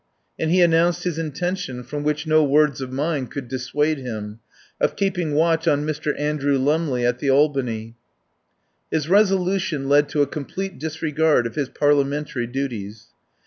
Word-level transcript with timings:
And 0.39 0.49
he 0.49 0.61
announced 0.63 1.03
his 1.03 1.19
intention, 1.19 1.83
from 1.83 2.01
which 2.01 2.25
no 2.25 2.43
words 2.43 2.81
of 2.81 2.91
mine 2.91 3.27
could 3.27 3.47
dissuade 3.47 3.99
him, 3.99 4.39
of 4.79 4.95
keeping 4.95 5.35
watch 5.35 5.67
on 5.67 5.85
Mr. 5.85 6.19
Andrew 6.19 6.57
Lumley 6.57 7.05
at 7.05 7.19
the 7.19 7.29
Albany. 7.29 7.93
His 8.89 9.07
resolution 9.07 9.87
led 9.87 10.09
to 10.09 10.23
a 10.23 10.25
complete 10.25 10.79
disregard 10.79 11.45
of 11.45 11.53
his 11.53 11.69
Parliamentary 11.69 12.47
duties. 12.47 13.09